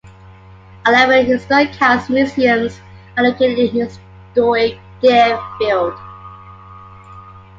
[0.87, 2.79] Eleven historic house museums
[3.15, 5.93] are located in Historic Deerfield.